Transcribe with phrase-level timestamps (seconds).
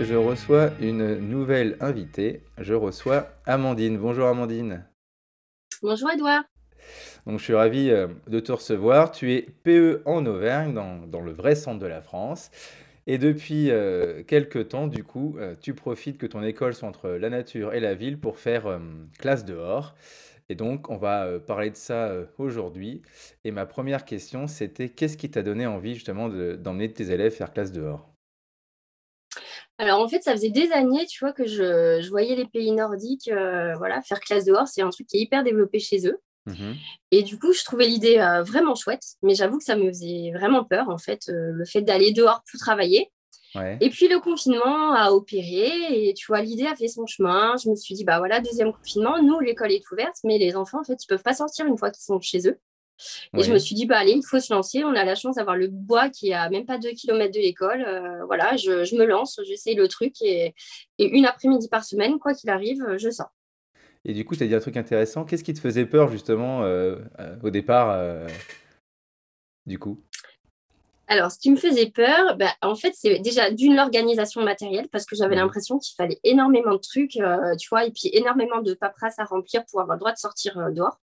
[0.00, 2.42] Je reçois une nouvelle invitée.
[2.58, 3.98] Je reçois Amandine.
[3.98, 4.84] Bonjour Amandine.
[5.82, 6.44] Bonjour Edouard.
[7.26, 9.10] Donc je suis ravi euh, de te recevoir.
[9.10, 12.50] Tu es PE en Auvergne, dans, dans le vrai centre de la France.
[13.06, 17.10] Et depuis euh, quelques temps, du coup, euh, tu profites que ton école soit entre
[17.10, 18.78] la nature et la ville pour faire euh,
[19.18, 19.94] classe dehors.
[20.48, 23.02] Et donc, on va parler de ça aujourd'hui.
[23.44, 27.32] Et ma première question, c'était qu'est-ce qui t'a donné envie justement de- d'emmener tes élèves
[27.34, 28.14] faire classe dehors?
[29.78, 32.72] Alors en fait, ça faisait des années, tu vois, que je, je voyais les pays
[32.72, 36.18] nordiques, euh, voilà, faire classe dehors, c'est un truc qui est hyper développé chez eux.
[36.46, 36.74] Mhm.
[37.12, 40.32] Et du coup, je trouvais l'idée euh, vraiment chouette, mais j'avoue que ça me faisait
[40.34, 43.10] vraiment peur, en fait, euh, le fait d'aller dehors pour travailler.
[43.54, 47.54] Ouais, Et puis le confinement a opéré, et tu vois, l'idée a fait son chemin.
[47.62, 50.80] Je me suis dit, bah voilà, deuxième confinement, nous, l'école est ouverte, mais les enfants,
[50.80, 52.58] en fait, ils peuvent pas sortir une fois qu'ils sont chez eux.
[53.36, 54.84] Et je me suis dit, bah allez, il faut se lancer.
[54.84, 57.40] On a la chance d'avoir le bois qui est à même pas deux kilomètres de
[57.40, 57.82] l'école.
[57.82, 60.54] Euh, voilà, je, je me lance, j'essaye le truc et,
[60.98, 63.32] et une après-midi par semaine, quoi qu'il arrive, je sors.
[64.04, 65.24] Et du coup, tu as dit un truc intéressant.
[65.24, 68.26] Qu'est-ce qui te faisait peur justement euh, euh, au départ, euh,
[69.66, 70.00] du coup?
[71.08, 75.06] Alors, ce qui me faisait peur, bah, en fait, c'est déjà d'une l'organisation matérielle parce
[75.06, 78.74] que j'avais l'impression qu'il fallait énormément de trucs, euh, tu vois, et puis énormément de
[78.74, 81.00] paperasse à remplir pour avoir le droit de sortir euh, dehors.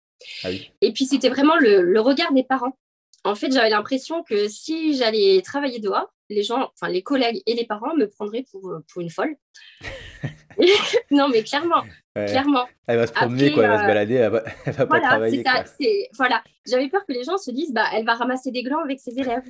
[0.44, 2.76] Ah oui, Et puis, c'était vraiment le, le regard des parents.
[3.24, 7.54] En fait, j'avais l'impression que si j'allais travailler dehors, les gens, enfin les collègues et
[7.54, 9.36] les parents me prendraient pour, euh, pour une folle.
[11.10, 11.82] non, mais clairement,
[12.16, 12.26] ouais.
[12.26, 12.66] clairement.
[12.86, 14.86] Elle va se promener, Après, quoi, elle va se euh, balader, elle va, elle va
[14.86, 16.16] pas voilà, c'est travailler, ça.
[16.16, 16.42] voilà.
[16.66, 19.18] J'avais peur que les gens se disent, bah, elle va ramasser des glands avec ses
[19.18, 19.42] élèves,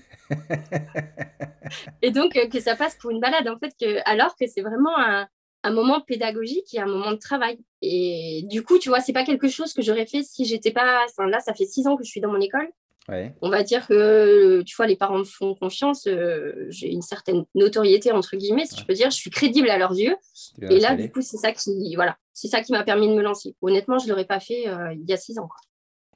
[2.02, 3.48] et donc euh, que ça passe pour une balade.
[3.48, 5.26] En fait, que alors que c'est vraiment un,
[5.62, 7.58] un moment pédagogique et un moment de travail.
[7.82, 11.04] Et du coup, tu vois, c'est pas quelque chose que j'aurais fait si j'étais pas.
[11.08, 12.68] Enfin, là, ça fait six ans que je suis dans mon école.
[13.08, 17.02] Ouais, on va dire que, tu vois, les parents me font confiance, euh, j'ai une
[17.02, 20.14] certaine notoriété, entre guillemets, si je peux dire, je suis crédible à leurs yeux.
[20.60, 23.22] Et là, du coup, c'est ça qui, voilà, c'est ça qui m'a permis de me
[23.22, 23.56] lancer.
[23.60, 25.48] Honnêtement, je ne l'aurais pas fait euh, il y a six ans.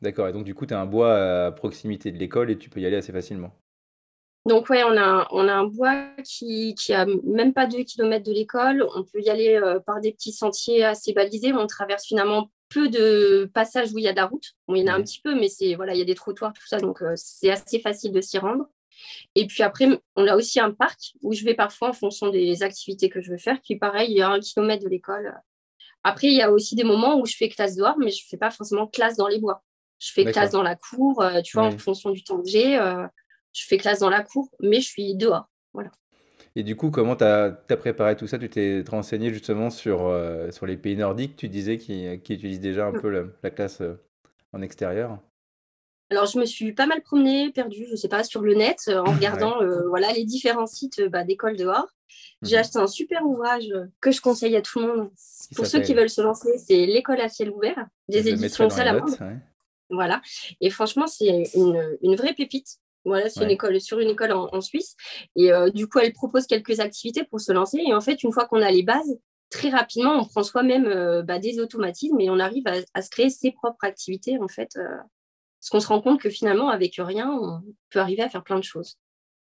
[0.00, 0.28] D'accord.
[0.28, 2.80] Et donc, du coup, tu as un bois à proximité de l'école et tu peux
[2.80, 3.52] y aller assez facilement.
[4.46, 7.82] Donc, ouais, on a, un- on a un bois qui, qui a même pas deux
[7.82, 8.86] kilomètres de l'école.
[8.94, 11.52] On peut y aller euh, par des petits sentiers assez balisés.
[11.52, 14.52] On traverse finalement peu de passages où il y a de la route.
[14.68, 16.14] Bon, il y en a un petit peu, mais c'est, voilà, il y a des
[16.14, 16.78] trottoirs, tout ça.
[16.78, 18.66] Donc, euh, c'est assez facile de s'y rendre.
[19.34, 22.62] Et puis après, on a aussi un parc où je vais parfois en fonction des
[22.62, 25.34] activités que je veux faire, qui pareil, il y a un kilomètre de l'école.
[26.02, 28.28] Après, il y a aussi des moments où je fais classe dehors, mais je ne
[28.28, 29.62] fais pas forcément classe dans les bois.
[29.98, 32.78] Je fais classe dans la cour, euh, tu vois, en fonction du temps que j'ai,
[32.78, 33.06] euh,
[33.56, 35.48] je fais classe dans la cour, mais je suis dehors.
[35.72, 35.90] Voilà.
[36.54, 38.38] Et du coup, comment tu as, préparé tout ça?
[38.38, 42.60] Tu t'es renseigné justement sur, euh, sur les pays nordiques, tu disais, qui, qui utilisent
[42.60, 43.94] déjà un peu la, la classe euh,
[44.52, 45.18] en extérieur?
[46.10, 49.00] Alors, je me suis pas mal promenée, perdue, je sais pas, sur le net, euh,
[49.00, 49.56] en regardant
[49.88, 51.88] voilà, les différents sites bah, d'école dehors.
[52.42, 52.60] J'ai Mhm.
[52.60, 53.68] acheté un super ouvrage
[54.00, 55.10] que je conseille à tout le monde.
[55.48, 59.20] Qui Pour ceux qui veulent se lancer, c'est L'école à ciel ouvert, des éditions Salamandre.
[59.20, 59.36] Ouais.
[59.90, 60.22] Voilà.
[60.60, 62.78] Et franchement, c'est une, une vraie pépite.
[63.06, 64.96] Voilà, c'est une école sur une école en, en Suisse.
[65.34, 67.78] Et euh, du coup, elle propose quelques activités pour se lancer.
[67.86, 69.18] Et en fait, une fois qu'on a les bases,
[69.48, 73.08] très rapidement, on prend soi-même euh, bah, des automatismes et on arrive à, à se
[73.08, 74.76] créer ses propres activités, en fait.
[74.76, 74.82] euh,
[75.60, 78.58] parce qu'on se rend compte que finalement, avec rien, on peut arriver à faire plein
[78.58, 78.98] de choses.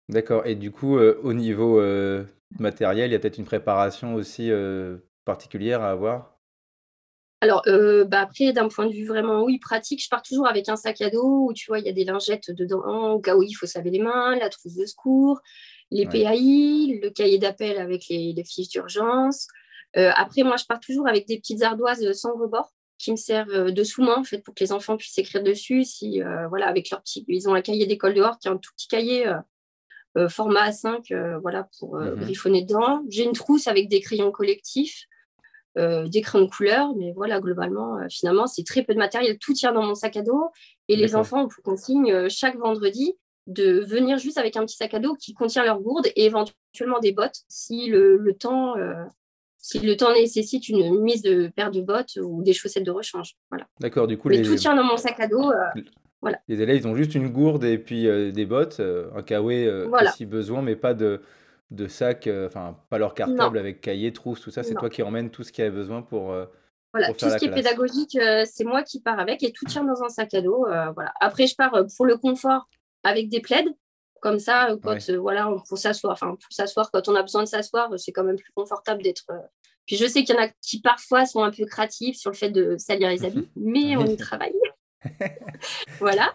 [0.08, 0.46] D'accord.
[0.46, 1.80] Et du coup, au niveau
[2.58, 4.50] matériel, il y a peut-être une préparation aussi
[5.24, 6.37] particulière à avoir?
[7.40, 10.68] Alors, euh, bah, après, d'un point de vue vraiment, oui, pratique, je pars toujours avec
[10.68, 13.36] un sac à dos où, tu vois, il y a des lingettes dedans, au cas
[13.36, 15.40] où il faut se laver les mains, la trousse de secours,
[15.90, 16.24] les Ouais.
[16.24, 19.46] PAI, le cahier d'appel avec les, les fiches d'urgence.
[19.96, 23.50] Euh, après, moi, je pars toujours avec des petites ardoises sans rebord qui me servent
[23.50, 25.84] euh, de sous-main, en fait, pour que les enfants puissent écrire dessus.
[25.84, 28.56] Si, euh, voilà, avec leur petit, ils ont un cahier d'école dehors qui est un
[28.56, 29.32] tout petit cahier
[30.28, 32.16] format A5, euh, voilà, pour Mhm.
[32.16, 33.04] griffonner dedans.
[33.08, 35.04] J'ai une trousse avec des crayons collectifs
[35.78, 39.38] euh, des crayons de couleur, mais voilà, globalement, euh, finalement, c'est très peu de matériel.
[39.38, 40.50] Tout tient dans mon sac à dos.
[40.88, 43.14] Et les enfants ont pour consigne euh, chaque vendredi
[43.46, 46.98] de venir juste avec un petit sac à dos qui contient leur gourde et éventuellement
[47.00, 48.92] des bottes si le, le temps, euh,
[49.56, 53.36] si le temps nécessite une mise de paire de bottes ou des chaussettes de rechange.
[53.50, 53.66] Voilà.
[53.80, 54.06] D'accord.
[54.06, 55.50] Du coup, Mais tout les, tient dans mon sac à dos.
[55.50, 55.82] euh,
[56.20, 56.40] voilà.
[56.48, 60.12] les élèves, ils ont juste une gourde et puis euh, des bottes, un euh, Voilà.
[60.12, 61.20] si besoin, mais pas de,
[61.70, 64.62] de sac, euh, enfin, pas leur Non, cartable avec cahier, trousse, tout ça.
[64.62, 66.46] C'est toi qui emmènes tout ce qu'il y a besoin pour, euh,
[66.94, 69.84] Voilà, tout ce qui est pédagogique, euh, c'est moi qui pars avec et tout tient
[69.84, 70.66] dans un sac à dos.
[70.66, 71.12] euh, voilà.
[71.20, 72.68] Après, je pars pour le confort
[73.04, 73.66] avec des plaids.
[74.20, 75.10] Comme ça, quand Ouais.
[75.10, 78.10] euh, voilà, on- pour s'asseoir, enfin pour s'asseoir, quand on a besoin de s'asseoir, c'est
[78.10, 79.26] quand même plus confortable d'être.
[79.86, 82.36] Puis je sais qu'il y en a qui parfois sont un peu créatifs sur le
[82.36, 84.58] fait de salir les habits, mais on y travaille.
[86.00, 86.34] Voilà.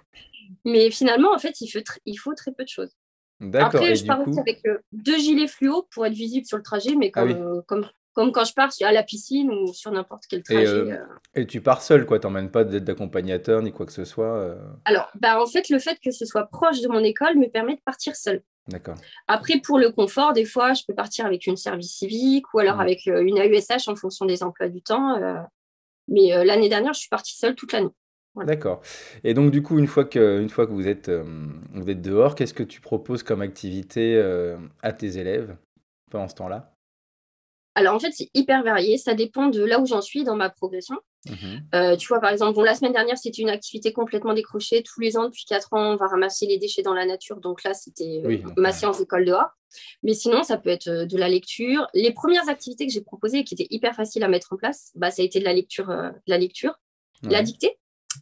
[0.65, 2.95] Mais finalement, en fait, il faut, tr- il faut très peu de choses.
[3.39, 6.45] D'accord Après, et je pars aussi coup avec, heu, 2 gilets fluo pour être visible
[6.45, 9.49] sur le trajet, mais ah oui heu, comme comme quand je pars à la piscine
[9.49, 10.99] ou sur n'importe quel et trajet, heu
[11.33, 14.55] et tu pars seul quoi, tu emmènes pas d'aide d'accompagnateur ni quoi que ce soit,
[14.85, 17.75] alors, bah, en fait, le fait que ce soit proche de mon école me permet
[17.75, 18.43] de partir seule.
[18.67, 18.95] D'accord.
[19.27, 22.77] Après, pour le confort, des fois, je peux partir avec une service civique ou alors
[22.77, 22.81] Mmh.
[22.81, 25.17] avec, une AESH en fonction des emplois du temps,
[26.07, 27.89] mais l'année dernière, je suis partie seule toute l'année.
[28.35, 28.47] Voilà.
[28.47, 28.81] D'accord
[29.23, 32.01] et donc du coup, une fois que une fois que vous êtes, hem, vous êtes
[32.01, 35.55] dehors, qu'est-ce que tu proposes comme activité, heu, à tes élèves
[36.09, 36.73] pendant ce temps-là?
[37.75, 40.49] Alors en fait, c'est hyper varié, ça dépend de là où j'en suis dans ma
[40.49, 40.95] progression.
[41.25, 41.75] Mmh mh.
[41.75, 44.83] Heu, tu vois, par exemple, bon, la semaine dernière, c'était une activité complètement décrochée.
[44.83, 47.39] Tous les ans, depuis 4 ans, on va ramasser les déchets dans la nature.
[47.39, 49.49] Donc là, c'était, heu, Oui, donc ma séance d'école dehors.
[50.03, 51.87] Mais sinon, ça peut être, de la lecture.
[51.93, 54.91] Les premières activités que j'ai proposées et qui étaient hyper faciles à mettre en place,
[54.95, 56.79] bah, ça a été de la lecture, de la lecture,
[57.23, 57.77] la dictée,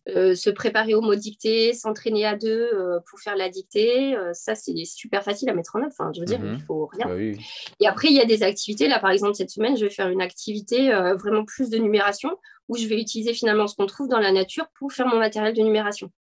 [0.09, 4.31] heu, se préparer aux mots dictés, s'entraîner à 2, heu, pour faire la dictée, heu,
[4.33, 5.91] ça, c'est super facile à mettre en œuvre.
[5.91, 7.07] Enfin, je veux dire, il mmh faut rien.
[7.07, 7.38] Bah, oui.
[7.79, 8.88] Et après, il y a des activités.
[8.88, 12.38] Là, par exemple, cette semaine, je vais faire une activité euh, vraiment plus de numération
[12.69, 15.53] où je vais utiliser finalement ce qu'on trouve dans la nature pour faire mon matériel
[15.53, 16.11] de numération.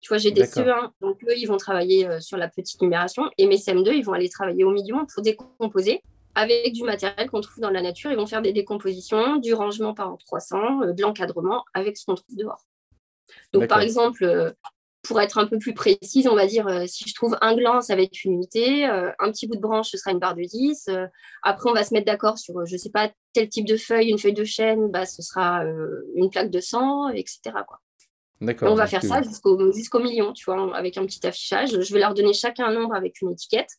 [0.00, 2.80] Tu vois, j'ai des D'accord, CE1, donc eux, ils vont travailler euh, sur la petite
[2.80, 6.02] numération et mes CM2, ils vont aller travailler au million pour décomposer
[6.34, 8.10] avec du matériel qu'on trouve dans la nature.
[8.10, 12.14] Ils vont faire des décompositions, du rangement par 300, euh, de l'encadrement avec ce qu'on
[12.14, 12.64] trouve dehors.
[13.52, 14.50] Donc, par exemple, euh,
[15.02, 17.80] pour être un peu plus précise, on va dire, euh, si je trouve un gland,
[17.80, 20.34] ça va être une unité, euh, un petit bout de branche, ce sera une barre
[20.34, 20.88] de 10.
[20.88, 21.06] euh,
[21.42, 24.10] après, on va se mettre d'accord sur, je ne sais pas, tel type de feuille,
[24.10, 25.64] une feuille de chêne, bah, ce sera
[26.14, 27.40] une plaque de 100, etc.
[27.66, 27.80] Quoi.
[28.70, 31.78] On va faire ça jusqu'au jusqu'au million, tu vois, avec un petit affichage.
[31.80, 33.70] Je vais leur donner chacun un nombre avec une étiquette.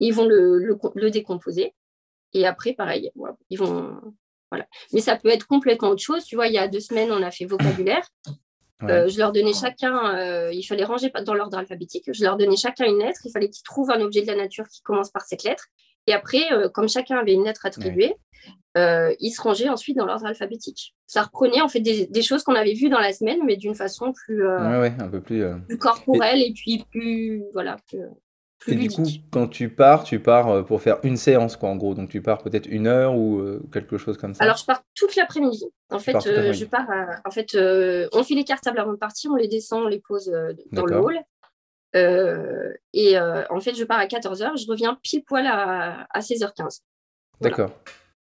[0.00, 1.74] Ils vont le, le, le décomposer.
[2.32, 4.00] Et après, pareil, voilà, ils vont...
[4.50, 4.66] Voilà.
[4.92, 6.24] Mais ça peut être complètement autre chose.
[6.24, 8.06] Tu vois, il y a deux semaines, on a fait vocabulaire.
[8.82, 12.36] Ouais, Euh, je leur donnais chacun, euh, il fallait ranger dans l'ordre alphabétique, je leur
[12.36, 15.10] donnais chacun une lettre, il fallait qu'ils trouvent un objet de la nature qui commence
[15.10, 15.66] par cette lettre.
[16.06, 17.68] Et après, euh, comme chacun avait une lettre ouais.
[17.68, 18.14] attribuée,
[18.76, 20.94] euh, ils se rangeaient ensuite dans l'ordre alphabétique.
[21.06, 23.74] Ça reprenait en fait des, des choses qu'on avait vues dans la semaine, mais d'une
[23.74, 27.42] façon plus, euh, Ouais, ouais, un peu plus, heu plus et corporelle et puis plus,
[27.52, 28.00] voilà, plus,
[28.58, 29.24] plus et du coup, ludique.
[29.30, 31.94] quand tu pars, tu pars, heu, pour faire une séance quoi, en gros?
[31.94, 34.60] Donc tu pars peut-être une heure ou heu, quelque chose comme Alors, ça?
[34.60, 35.64] je pars toute l'après-midi.
[35.90, 38.98] En fait, euh, je pars, à- en fait, euh, on fait les cartables avant de
[38.98, 41.18] partir, on les descend, on les pose euh, dans le hall.
[41.96, 46.20] Euh, et euh, en fait, je pars à 14h, je reviens pile poil à, à
[46.20, 46.82] 16h15.
[47.40, 47.56] Voilà.
[47.56, 47.72] d'accord.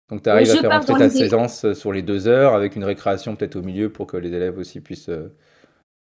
[0.10, 3.36] Donc tu arrives à faire rentrer ta séance, sur les 2 heures avec une récréation
[3.36, 5.10] peut-être au milieu pour que les élèves aussi puissent,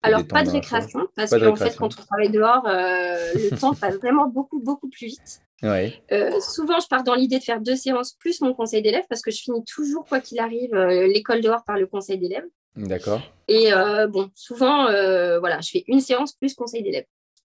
[0.04, 3.96] Alors, pas de récréation, parce qu'en fait, quand on travaille dehors, euh, le temps passe
[3.96, 5.42] vraiment beaucoup, beaucoup plus vite.
[5.62, 9.04] Ouais, Euh, souvent, je pars dans l'idée de faire deux séances plus mon conseil d'élève,
[9.10, 12.46] parce que je finis toujours, quoi qu'il arrive, euh, l'école dehors par le conseil d'élève.
[12.76, 13.22] d'accord.
[13.48, 13.72] Et
[14.10, 14.86] bon, souvent,
[15.40, 17.06] voilà, je fais une séance plus conseil d'élève.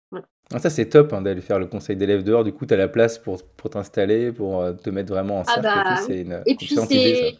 [0.09, 0.25] Voilà.
[0.53, 2.77] Ah ça c'est top, hein, d'aller faire le conseil d'élèves dehors, du coup tu as
[2.77, 6.37] la place pour pour t'installer, pour, te mettre vraiment en Ah cercle et tout, bah
[6.37, 7.37] une, Et puis c'est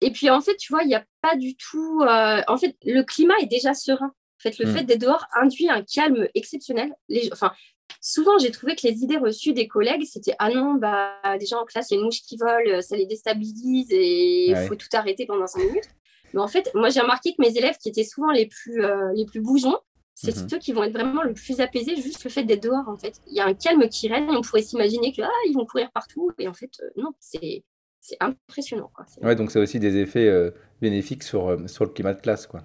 [0.00, 2.76] et puis en fait, tu vois, il y a pas du tout, heu, en fait,
[2.84, 4.06] le climat est déjà serein.
[4.38, 4.84] En fait, le fait Mmh.
[4.84, 6.92] d'être dehors induit un calme exceptionnel.
[7.08, 7.52] Les enfin,
[8.00, 11.64] souvent, j'ai trouvé que les idées reçues des collègues, c'était: «Ah non, bah, déjà en
[11.66, 14.88] classe, il y a une mouche qui vole, ça les déstabilise et il faut tout
[14.94, 15.84] arrêter pendant 5 minutes».
[16.32, 19.12] Mais en fait, moi, j'ai remarqué que mes élèves qui étaient souvent les plus, heu,
[19.14, 19.78] les plus bougeons,
[20.14, 22.88] c'est Mmh ceux qui vont être vraiment le plus apaisés, juste le fait d'être dehors,
[22.88, 23.14] en fait.
[23.26, 25.90] Il y a un calme qui règne, on pourrait s'imaginer que, ah, ils vont courir
[25.92, 27.64] partout et en fait, heu, non, c'est
[28.00, 29.04] c'est impressionnant, quoi.
[29.08, 32.14] C'est Ouais, donc ça a aussi des effets, heu, bénéfiques sur, hem, sur le climat
[32.14, 32.64] de classe, quoi.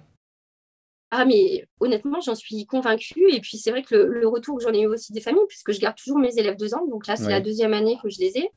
[1.12, 4.64] ah mais honnêtement, j'en suis convaincue et puis c'est vrai que le le retour que
[4.64, 7.06] j'en ai eu aussi des familles, puisque je garde toujours mes élèves 2 ans, donc
[7.06, 8.50] là, c'est la deuxième année que je les ai.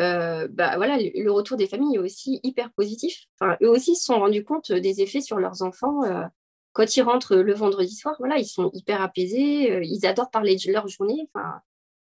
[0.00, 3.24] Heu, bah, voilà, le le retour des familles est aussi hyper positif.
[3.40, 6.02] Enfin, eux aussi se sont rendus compte, des effets sur leurs enfants,
[6.72, 10.72] quand ils rentrent, le vendredi soir, voilà, ils sont hyper apaisés, ils adorent parler de
[10.72, 11.67] leur journée, enfin, c'est,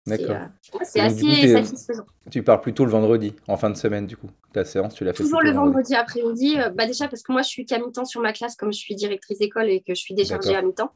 [0.05, 0.37] d'accord
[0.83, 2.05] c'est du coup assez tu satisfaisant.
[2.29, 4.29] tu pars plutôt le vendredi, en fin de semaine, du coup?
[4.53, 5.73] Ta séance, tu la fais Toujours le vendredi?
[5.73, 8.55] vendredi après-midi, heu, bah, déjà parce que moi je suis qu'à mi-temps sur ma classe
[8.55, 10.91] comme je suis directrice d'école et que je suis déchargée à mi-temps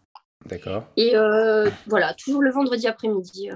[0.46, 1.14] d'accord et
[1.88, 3.50] voilà, toujours le vendredi après-midi,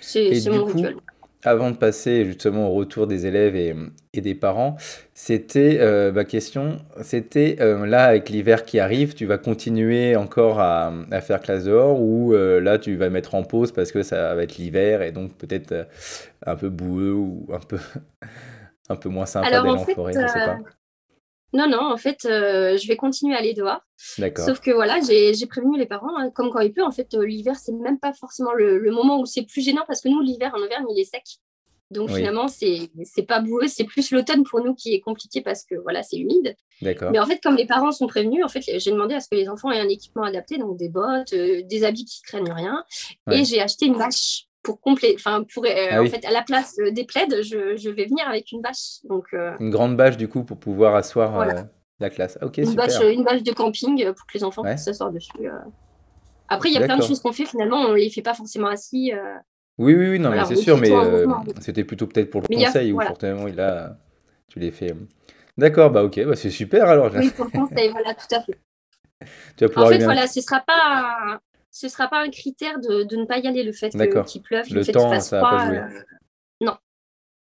[0.00, 0.96] c'est mon coup, rituel.
[1.44, 3.74] Avant de passer justement au retour des élèves et
[4.14, 4.76] et des parents,
[5.14, 10.60] c'était, heu, ma question, c'était, heu, là, avec l'hiver qui arrive, tu vas continuer encore
[10.60, 14.02] à, à faire classe dehors ou, heu, là, tu vas mettre en pause parce que
[14.02, 15.86] ça va être l'hiver et donc peut-être,
[16.46, 17.78] un peu boueux ou un peu
[18.88, 20.62] un peu moins sympa Alors en forêt, je sais pas?
[21.52, 23.80] Non, non, en fait, heu, je vais continuer à aller dehors.
[24.18, 27.12] D'accord, Sauf que voilà, j'ai prévenu les parents, hein, comme quand il pleut, en fait,
[27.14, 30.08] heu, l'hiver, c'est même pas forcément le le moment où c'est plus gênant parce que
[30.08, 31.24] nous, l'hiver en Auvergne, il est sec.
[31.90, 32.88] Donc oui, finalement, c'est
[33.28, 36.56] pas boueux, c'est plus l'automne pour nous qui est compliqué parce que voilà, c'est humide.
[36.80, 39.28] d'accord, Mais en fait, comme les parents sont prévenus, en fait, j'ai demandé à ce
[39.28, 42.50] que les enfants aient un équipement adapté, donc des bottes, heu, des habits qui craignent
[42.52, 42.82] rien
[43.30, 44.46] et j'ai acheté une bâche.
[44.62, 47.76] Pour compléter, enfin pour euh, Ah en fait à la place euh, des plaids, je,
[47.76, 49.00] je vais venir avec une bâche.
[49.04, 51.58] Donc euh, Une grande bâche du coup pour pouvoir asseoir Voilà.
[51.60, 51.62] euh,
[52.00, 52.38] la classe.
[52.40, 54.74] Ah, ok, une bâche, une bâche de camping pour que les enfants Ouais.
[54.74, 55.30] puissent s'asseoir dessus.
[56.48, 58.68] Après, il y a plein de choses qu'on fait finalement, on les fait pas forcément
[58.68, 59.12] assis.
[59.78, 62.46] Oui, oui, oui, non, Voilà, mais c'est sûr, mais en c'était plutôt peut-être pour le
[62.50, 63.10] Mais il y a- conseil ou voilà.
[63.10, 63.96] fortement, il a,
[64.48, 64.94] tu les fais.
[65.56, 67.10] D'accord, bah ok, bah c'est super alors.
[67.16, 68.58] Oui, pour le conseil, voilà, tout à fait.
[69.56, 71.40] Tu vas En pouvoir fait, bien- voilà, ce sera pas
[71.72, 74.42] ce sera pas un critère de, de ne pas y aller, le fait que- qu'il
[74.42, 75.66] pleuve, le, Le fait qu'il fasse ça pas froid.
[75.66, 75.78] jouer.
[75.78, 76.02] euh,
[76.60, 76.76] Non.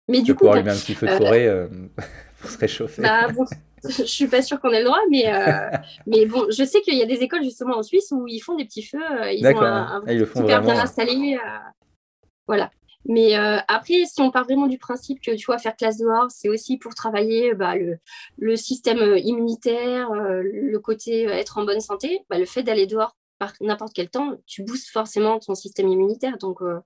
[0.10, 1.68] Mais du coup, allumer un petit feu de euh, forêt euh,
[2.42, 3.02] pour se réchauffer.
[3.02, 3.46] bah, bon,
[3.84, 5.70] je suis pas sûre qu'on ait le droit, mais, euh,
[6.08, 8.56] mais bon, je sais qu'il y a des écoles justement en Suisse où ils font
[8.56, 8.98] des petits feux,
[9.32, 10.74] ils ont un, un Ah, ils le font super vraiment.
[10.74, 11.38] bien installé.
[12.48, 12.72] voilà.
[13.10, 16.30] Mais euh, après, si on part vraiment du principe que tu vois, faire classe dehors,
[16.30, 18.00] c'est aussi pour travailler bah, le,
[18.38, 23.16] le système immunitaire, euh, le côté être en bonne santé, bah, le fait d'aller dehors
[23.40, 26.38] par n'importe quel temps, tu boostes forcément ton système immunitaire.
[26.38, 26.80] Donc, euh,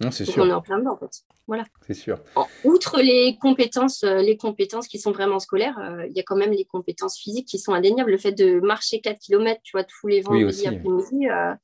[0.00, 1.10] Non, c'est donc sûr, on est en plein dedans, en fait.
[1.46, 1.64] Voilà.
[1.86, 2.20] c'est sûr.
[2.36, 6.22] En- outre les compétences, euh, les compétences qui sont vraiment scolaires, euh, il y a
[6.22, 8.10] quand même les compétences physiques qui sont indéniables.
[8.10, 11.54] Le fait de marcher 4 km, tu vois, tous les vendredis après-midi, euh,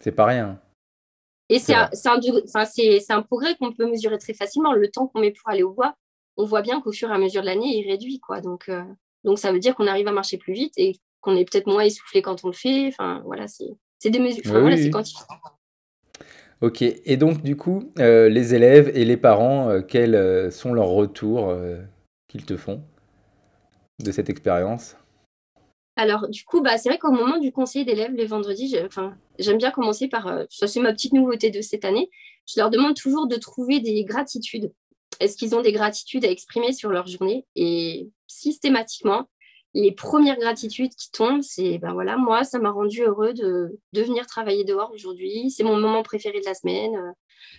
[0.00, 0.60] C'est pas rien.
[1.48, 2.08] et C'est c'est un, c'est
[2.58, 4.72] un c'est- progrès qu'on peut mesurer très facilement.
[4.74, 5.94] Le temps qu'on met pour aller au bois,
[6.36, 8.20] on voit bien qu'au fur et à mesure de l'année, il réduit.
[8.20, 8.40] Quoi.
[8.42, 8.70] Donc,
[9.24, 11.82] donc, ça veut dire qu'on arrive à marcher plus vite et qu'on est peut-être moins
[11.82, 12.88] essoufflé quand on le fait.
[12.88, 14.42] Enfin, voilà, c'est des mesures.
[14.46, 14.92] Enfin, Oui, voilà, oui, c'est oui.
[14.92, 15.24] quantifié.
[16.62, 20.74] Ok, et donc du coup, euh, les élèves et les parents, euh, quels euh, sont
[20.74, 21.80] leurs retours euh,
[22.28, 22.82] qu'ils te font
[23.98, 24.96] de cette expérience?
[25.96, 28.74] Alors, du coup, bah, c'est vrai qu'au moment du conseil d'élèves, les vendredis,
[29.38, 32.10] j'aime bien commencer par, ça c'est ma petite nouveauté de cette année,
[32.46, 34.72] je leur demande toujours de trouver des gratitudes.
[35.18, 37.46] Est-ce qu'ils ont des gratitudes à exprimer sur leur journée?
[37.54, 39.28] Et systématiquement,
[39.74, 44.02] les premières gratitudes qui tombent, c'est, ben voilà, moi, ça m'a rendu heureux de, de
[44.02, 47.12] venir travailler dehors aujourd'hui, c'est mon moment préféré de la semaine, euh,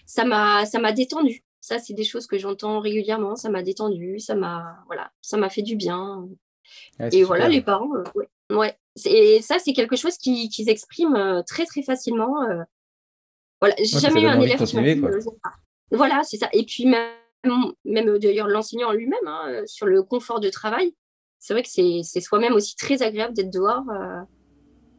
[0.06, 1.44] ça m'a, ça m'a détendu.
[1.62, 5.50] Ça, c'est des choses que j'entends régulièrement, ça m'a détendu, ça m'a, voilà, ça m'a
[5.50, 6.28] fait du bien.
[7.12, 8.28] Et voilà, les parents, euh, ouais.
[8.52, 8.76] ouais.
[8.96, 12.42] C'est- Et ça, c'est quelque chose qui- qu'ils expriment euh, très, très facilement.
[12.44, 12.64] euh.
[13.62, 15.02] Voilà, j'ai Ouais, jamais eu un élève qui m'a dit.
[15.92, 16.50] Voilà, c'est ça.
[16.54, 17.10] Et puis, même,
[17.86, 20.96] même d'ailleurs, l'enseignant lui-même, hein, sur le confort de travail,
[21.42, 23.84] c'est vrai que c'est c'est soi-même aussi très agréable d'être dehors.
[23.90, 24.22] euh,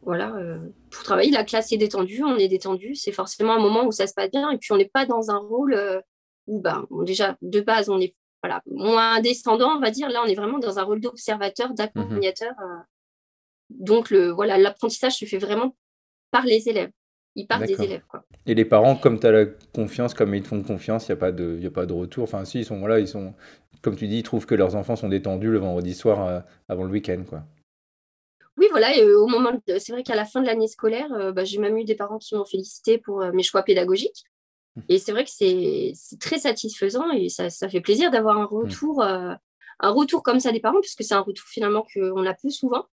[0.03, 0.59] voilà, euh,
[0.91, 2.93] pour travailler, la classe est détendue, on est détendu.
[2.93, 4.51] C'est forcément un moment où ça se passe bien.
[4.51, 6.01] Et puis, on n'est pas dans un rôle euh,
[6.45, 10.09] où, ben, déjà, de base, on est voilà, moins descendant, on va dire.
[10.09, 12.51] Là, on est vraiment dans un rôle d'observateur, d'accompagnateur.
[12.61, 12.79] euh.
[13.69, 15.73] donc, le, voilà, l'apprentissage se fait vraiment
[16.31, 16.91] par les élèves.
[17.35, 18.03] Il part des élèves.
[18.07, 18.23] Quoi.
[18.45, 21.13] Et les parents, comme tu as la confiance, comme ils te font confiance, il n'y
[21.13, 22.23] a pas de, y a pas de retour.
[22.23, 23.33] Enfin, si, ils sont, voilà, ils sont,
[23.81, 26.83] comme tu dis, ils trouvent que leurs enfants sont détendus le vendredi soir euh, avant
[26.83, 27.43] le week-end, quoi.
[28.57, 31.11] Oui, voilà, et, euh, au moment de- c'est vrai qu'à la fin de l'année scolaire,
[31.13, 34.23] euh, bah, j'ai même eu des parents qui m'ont félicité pour euh, mes choix pédagogiques.
[34.89, 38.45] Et c'est vrai que c'est c'est très satisfaisant et ça, ça fait plaisir d'avoir un
[38.45, 39.33] retour, euh,
[39.79, 42.85] un retour comme ça des parents, puisque c'est un retour finalement qu'on a peu souvent.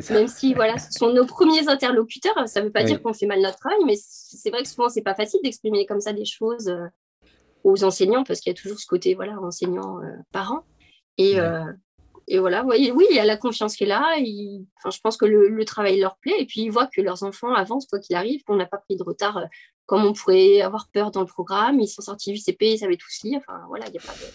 [0.00, 0.14] Ça.
[0.14, 2.86] Même si voilà, ce sont nos premiers interlocuteurs, ça ne veut pas Oui.
[2.86, 5.86] dire qu'on fait mal notre travail, mais c'est vrai que souvent c'est pas facile d'exprimer
[5.86, 6.86] comme ça des choses euh,
[7.64, 10.64] aux enseignants parce qu'il y a toujours ce côté voilà enseignant euh, parent
[11.16, 11.40] et Ouais.
[11.40, 11.72] euh,
[12.28, 14.04] et voilà oui oui il y a la confiance qui est là
[14.76, 17.22] enfin je pense que le, le travail leur plaît et puis ils voient que leurs
[17.24, 19.40] enfants avancent quoi qu'il arrive qu'on n'a pas pris de retard
[19.86, 22.96] comme on pourrait avoir peur dans le programme ils sont sortis du CP ils savaient
[22.96, 24.26] tous lire enfin voilà il y a pas de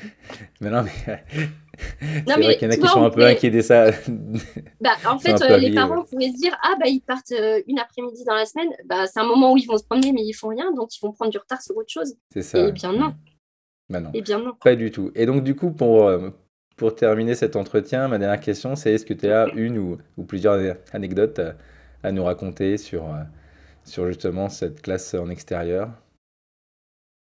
[0.60, 3.04] Mais non, mais Non, c'est mais vrai qu'il y en a qui vois, sont on
[3.06, 3.90] un peu pourrait- inquiets de ça.
[4.80, 6.04] Bah, en fait, euh, les parents ouais.
[6.10, 8.68] pouvaient se dire Ah, bah, ils partent euh, une après-midi dans la semaine.
[8.86, 11.00] Bah, c'est un moment où ils vont se promener, mais ils font rien, donc ils
[11.00, 12.14] vont prendre du retard sur autre chose.
[12.32, 12.64] C'est ça.
[12.64, 12.72] Ouais.
[12.72, 13.14] bien, non.
[13.88, 14.10] Bah non.
[14.14, 14.52] Eh bien, non.
[14.62, 15.10] Pas du tout.
[15.14, 16.30] Et donc, du coup, pour, euh,
[16.76, 20.24] pour terminer cet entretien, ma dernière question, c'est est-ce que tu as une ou, ou
[20.24, 21.40] plusieurs anecdotes
[22.02, 23.18] à, nous raconter sur, euh,
[23.84, 25.90] sur justement cette classe en extérieur?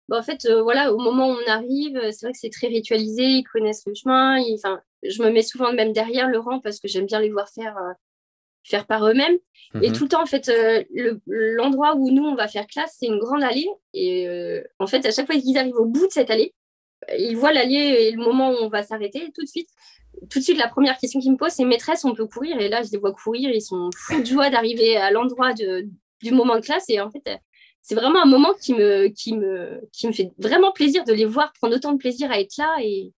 [0.09, 2.49] Bah, en fait, euh, voilà, au moment où on arrive, euh, c'est vrai que c'est
[2.49, 4.41] très ritualisé, ils connaissent le chemin.
[4.55, 7.47] Enfin, je me mets souvent même derrière le rang parce que j'aime bien les voir
[7.47, 7.93] faire, euh,
[8.63, 9.37] faire par eux-mêmes.
[9.83, 9.95] Et Mhm.
[9.95, 13.05] tout le temps, en fait, euh, le- l'endroit où nous, on va faire classe, c'est
[13.05, 13.69] une grande allée.
[13.93, 14.27] Et
[14.79, 16.53] en fait, à chaque fois qu'ils arrivent au bout de cette allée,
[17.17, 19.31] ils voient l'allée et le moment où on va s'arrêter.
[19.35, 19.69] Tout de suite,
[20.29, 22.59] tout de suite, la première question qu'ils me posent, c'est maîtresse, on peut courir?
[22.59, 26.31] Et là, je les vois courir, ils sont fous de joie d'arriver à l'endroit du
[26.31, 26.85] moment de classe.
[26.89, 27.23] Et en fait,
[27.89, 31.25] c'est vraiment un moment qui me, qui, me, qui me fait vraiment plaisir de les
[31.25, 32.75] voir prendre autant de plaisir à être là.
[32.83, 33.11] Et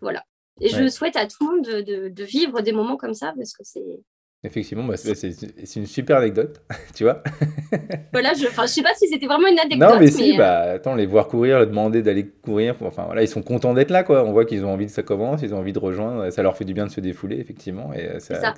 [0.00, 0.24] voilà.
[0.62, 3.34] Et je souhaite à tout le monde de, de- de vivre des moments comme ça
[3.36, 4.00] parce que c'est.
[4.42, 6.62] Effectivement, bah, c'est une super anecdote,
[6.94, 7.22] tu vois.
[8.12, 9.88] Voilà, je, je sais pas si c'était vraiment une anecdote.
[9.90, 13.22] Non, mais si, euh, bah, attends, les voir courir, leur demander d'aller courir, enfin voilà,
[13.22, 14.24] ils sont contents d'être là, quoi.
[14.24, 16.56] On voit qu'ils ont envie que ça commence, ils ont envie de rejoindre, ça leur
[16.56, 18.54] fait du bien de se défouler, effectivement, et euh, ça,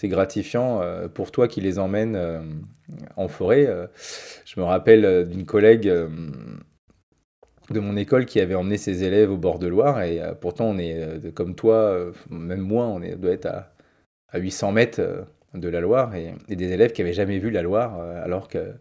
[0.00, 2.40] C'est gratifiant euh, pour toi qui les emmène euh,
[3.16, 3.68] en forêt.
[4.46, 9.58] je me rappelle d'une collègue de mon école qui avait emmené ses élèves au bord
[9.58, 13.74] de Loire et pourtant on est comme toi, même moi, on doit être à,
[14.30, 18.00] à 800 mètres de la Loire et, des élèves qui n'avaient jamais vu la Loire
[18.24, 18.72] alors que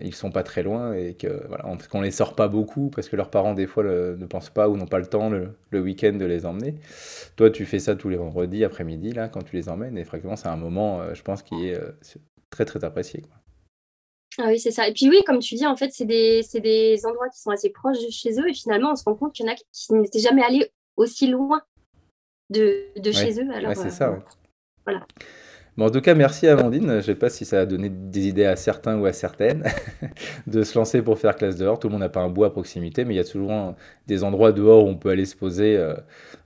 [0.00, 3.08] ils sont pas très loin et que voilà, on, qu'on les sort pas beaucoup parce
[3.08, 6.12] que leurs parents des fois ne pensent pas ou n'ont pas le temps le, week-end
[6.12, 6.74] de les emmener.
[7.36, 10.36] Toi, tu fais ça tous les vendredis après-midi là quand tu les emmènes et fréquemment
[10.36, 11.92] c'est un moment, euh, je pense, qui est euh,
[12.50, 13.22] très très apprécié.
[14.38, 14.88] Ah oui, c'est ça.
[14.88, 17.68] Et puis oui, comme tu dis, en fait, c'est des, des, endroits qui sont assez
[17.68, 19.92] proches de chez eux et finalement, on se rend compte qu'il y en a qui
[19.92, 21.60] n'étaient jamais allés aussi loin
[22.48, 23.50] de, de chez eux.
[23.52, 24.10] Alors, c'est ça.
[24.10, 24.16] Euh,
[24.86, 25.06] voilà
[25.78, 26.88] en tout cas, merci Amandine.
[26.88, 29.64] Je ne sais pas si ça a donné des idées à certains ou à certaines
[30.46, 31.78] de se lancer pour faire classe dehors.
[31.78, 33.74] Tout le monde n'a pas un bois à proximité, mais il y a toujours
[34.06, 35.94] des endroits dehors où on peut aller se poser euh,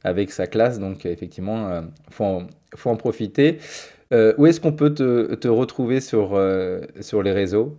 [0.04, 0.78] avec sa classe.
[0.78, 2.40] Donc, effectivement, il euh,
[2.76, 3.58] faut, en profiter.
[4.12, 7.76] Euh, où est-ce qu'on peut te, retrouver sur, les réseaux?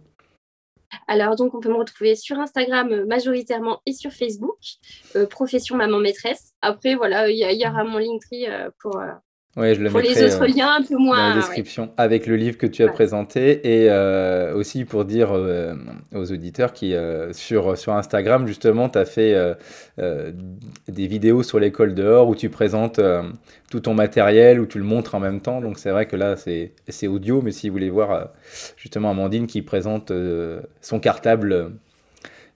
[1.07, 4.57] Alors, donc, on peut me retrouver sur Instagram majoritairement et sur Facebook,
[5.29, 6.51] profession maman maîtresse.
[6.61, 8.47] Après, voilà, il y, aura mon Linktree
[8.81, 8.99] pour,
[9.57, 11.17] Ouais, je le pour les autres euh, liens un peu moins.
[11.17, 13.67] Dans la description, avec le livre que tu as présenté.
[13.67, 15.73] Et euh, aussi pour dire euh,
[16.13, 16.93] aux auditeurs qui,
[17.31, 19.35] sur, sur Instagram, justement, tu as fait
[19.97, 22.99] des vidéos sur l'école dehors où tu présentes
[23.71, 25.59] tout ton matériel, où tu le montres en même temps.
[25.59, 28.29] Donc c'est vrai que là, c'est audio, mais si vous voulez voir
[28.77, 30.11] justement Amandine qui présente
[30.81, 31.71] son cartable.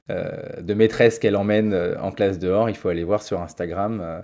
[0.09, 4.23] De maîtresse qu'elle emmène en classe dehors, il faut aller voir sur Instagram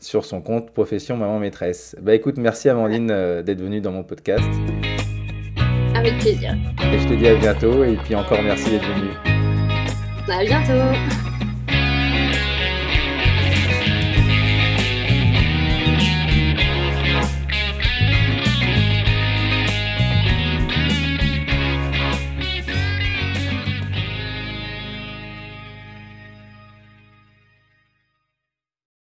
[0.00, 1.96] sur son compte Profession Maman Maîtresse.
[2.00, 4.48] Bah écoute, merci Amandine euh, d'être venue dans mon podcast.
[5.94, 6.54] Avec plaisir.
[6.92, 9.14] Et je te dis à bientôt et puis encore merci d'être venue.
[10.28, 11.15] À bientôt.